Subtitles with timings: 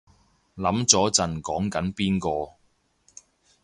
[0.57, 2.53] 諗咗陣講緊邊個